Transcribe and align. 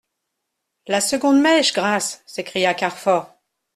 La 0.87 0.99
seconde 0.99 1.39
mèche! 1.39 1.73
Grâce! 1.73 2.23
s'écria 2.25 2.73
Carfor. 2.73 3.37